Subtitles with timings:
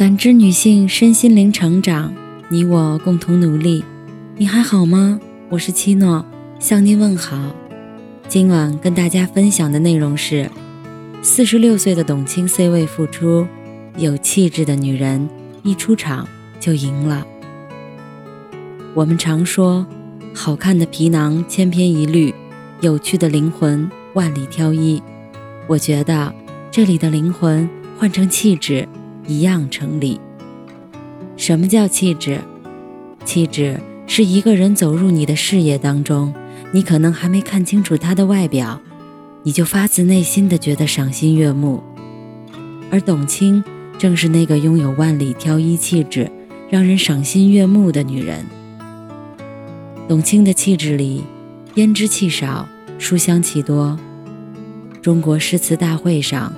[0.00, 2.14] 感知女性身心灵成长，
[2.48, 3.84] 你我共同努力。
[4.38, 5.20] 你还好吗？
[5.50, 6.24] 我是七诺，
[6.58, 7.54] 向您问好。
[8.26, 10.50] 今晚跟大家分享的内容是：
[11.20, 13.46] 四十六岁的董卿 C 位复出，
[13.98, 15.28] 有气质的女人
[15.62, 16.26] 一出场
[16.58, 17.26] 就赢了。
[18.94, 19.86] 我们常说，
[20.34, 22.34] 好看的皮囊千篇一律，
[22.80, 25.02] 有趣的灵魂万里挑一。
[25.66, 26.34] 我觉得
[26.70, 28.88] 这里的灵魂换成气质。
[29.30, 30.20] 一样成立。
[31.36, 32.40] 什么叫气质？
[33.24, 36.34] 气质是一个人走入你的视野当中，
[36.72, 38.80] 你可能还没看清楚他的外表，
[39.44, 41.80] 你就发自内心的觉得赏心悦目。
[42.90, 43.62] 而董卿
[43.96, 46.28] 正是那个拥有万里挑一气质，
[46.68, 48.44] 让人赏心悦目的女人。
[50.08, 51.22] 董卿的气质里，
[51.76, 52.66] 胭脂气少，
[52.98, 53.96] 书香气多。
[55.00, 56.52] 中国诗词大会上。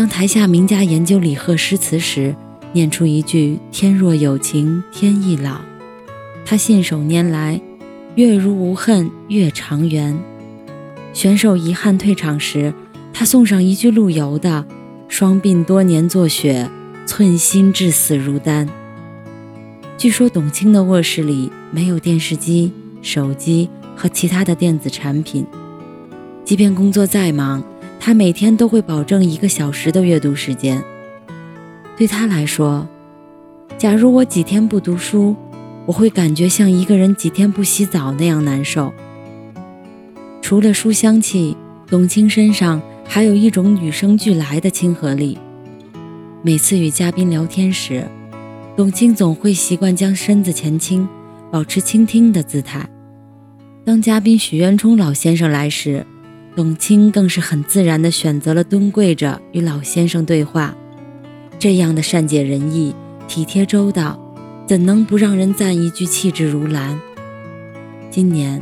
[0.00, 2.34] 当台下名家研究李贺诗词时，
[2.72, 5.60] 念出一句“天若有情天亦老”，
[6.42, 7.60] 他信手拈来
[8.16, 10.18] ，“月如无恨月长圆”。
[11.12, 12.72] 选手遗憾退场时，
[13.12, 14.64] 他送上一句陆游的
[15.06, 16.70] “双鬓多年作雪，
[17.04, 18.66] 寸心至死如丹”。
[19.98, 25.44] 据说董卿的卧室里没有电视机、手机和其他的电子产品，
[26.42, 27.62] 即便工作再忙。
[28.00, 30.82] 他每天都会保证一个小时的阅读时间。
[31.98, 32.88] 对他来说，
[33.76, 35.36] 假如我几天不读书，
[35.84, 38.90] 我会感觉像一个人几天不洗澡那样难受。
[40.40, 41.54] 除了书香气，
[41.86, 45.38] 董卿身上还有一种与生俱来的亲和力。
[46.42, 48.08] 每次与嘉宾聊天时，
[48.74, 51.06] 董卿总会习惯将身子前倾，
[51.50, 52.88] 保持倾听的姿态。
[53.84, 56.06] 当嘉宾许渊冲老先生来时，
[56.56, 60.74] 董卿更是很自然地选择了蹲跪着与老先生对话，
[61.58, 62.94] 这样的善解人意、
[63.28, 64.18] 体贴周到，
[64.66, 66.98] 怎能不让人赞一句气质如兰？
[68.10, 68.60] 今年，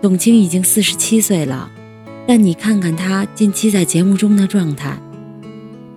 [0.00, 1.70] 董卿已经四十七岁了，
[2.26, 4.98] 但你看看她近期在节目中的状态，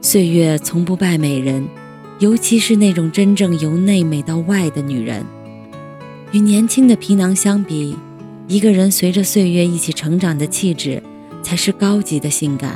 [0.01, 1.65] 岁月从不败美人，
[2.19, 5.25] 尤其是那种真正由内美到外的女人。
[6.33, 7.95] 与年轻的皮囊相比，
[8.49, 11.01] 一个人随着岁月一起成长的气质。
[11.41, 12.75] 才是高级的性感，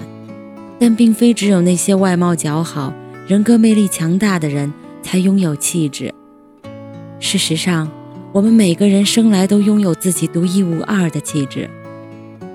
[0.80, 2.94] 但并非只有那些外貌姣好、
[3.28, 6.14] 人格魅力强大的人才拥有气质。
[7.20, 7.90] 事实上，
[8.32, 11.70] 我们每个人生来都拥有自己独一无二的气质。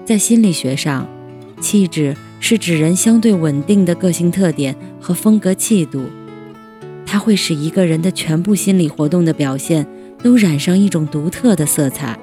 [0.05, 1.07] 在心理学上，
[1.61, 6.05] 气质是指人相对稳定的个性特点和风格气度，
[7.07, 9.87] 它会使一个人的全部心理活动的表现
[10.23, 12.19] 都染上一种独特的色彩，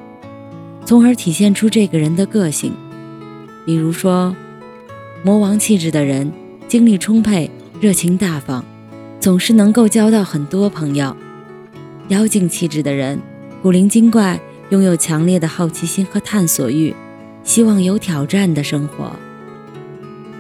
[0.86, 2.72] 从而体现出这个人的个性。
[3.66, 4.36] 比如说，
[5.24, 6.32] 魔王气质的人，
[6.68, 7.50] 精力充沛，
[7.82, 8.64] 热情大方，
[9.20, 11.16] 总是能够交到很多朋友；
[12.10, 13.20] 妖精气质的人，
[13.64, 14.40] 古灵精怪，
[14.70, 16.94] 拥有强烈的好奇心和探索欲，
[17.44, 19.14] 希望有挑战的生活；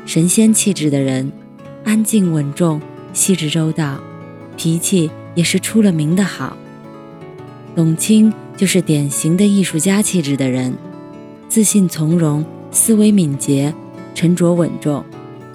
[0.05, 1.31] 神仙气质的人，
[1.83, 2.79] 安静稳重，
[3.11, 3.99] 细致周到，
[4.55, 6.55] 脾气也是出了名的好。
[7.75, 10.75] 董卿就是典型的艺术家气质的人，
[11.49, 12.45] 自信从容。
[12.75, 13.73] 思维敏捷、
[14.13, 15.01] 沉着稳重，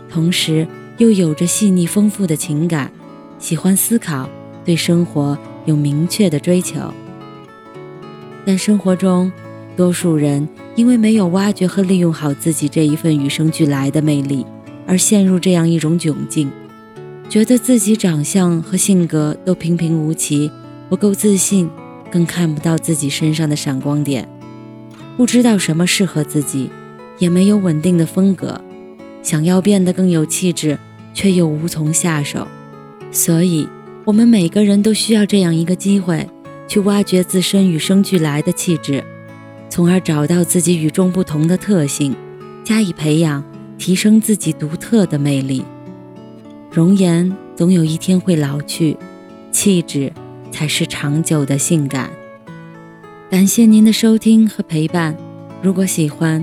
[0.09, 0.67] 同时
[0.97, 2.91] 又有着细腻丰富的情感，
[3.39, 4.27] 喜欢思考，
[4.65, 5.37] 对生活
[5.67, 6.81] 有明确的追求。
[8.47, 9.31] 但生活中，
[9.77, 14.47] 多数人因为没有挖掘和利用好自己这一份与生俱来的魅力，
[14.87, 16.51] 而陷入这样一种窘境，
[17.29, 20.51] 觉得自己长相和性格都平平无奇，
[20.89, 21.69] 不够自信，
[22.11, 24.27] 更看不到自己身上的闪光点，
[25.19, 26.71] 不知道什么适合自己。
[27.21, 28.61] 也没有稳定的风格，
[29.23, 30.77] 想要变得更有气质，
[31.15, 32.49] 却又无从下手。
[33.13, 33.69] 所以，
[34.05, 36.27] 我们每个人都需要这样一个机会，
[36.67, 39.05] 去挖掘自身与生俱来的气质，
[39.69, 42.17] 从而找到自己与众不同的特性，
[42.65, 43.45] 加以培养，
[43.77, 45.65] 提升自己独特的魅力。
[46.73, 48.97] 容颜总有一天会老去，
[49.53, 50.13] 气质
[50.51, 52.11] 才是长久的性感。
[53.29, 55.15] 感谢您的收听和陪伴，
[55.61, 56.43] 如果喜欢。